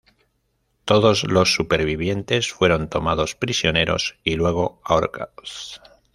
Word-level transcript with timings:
Todos 0.83 1.25
los 1.25 1.53
supervivientes 1.53 2.51
fueron 2.51 2.89
tomados 2.89 3.35
prisioneros 3.35 4.17
y 4.23 4.33
luego 4.33 4.81
ahorcados. 4.83 5.79